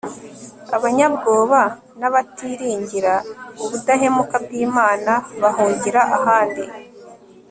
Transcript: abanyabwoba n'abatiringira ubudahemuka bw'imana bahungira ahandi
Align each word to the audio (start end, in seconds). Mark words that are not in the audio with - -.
abanyabwoba 0.75 1.61
n'abatiringira 1.99 3.13
ubudahemuka 3.63 4.35
bw'imana 4.45 5.13
bahungira 5.41 6.01
ahandi 6.17 6.63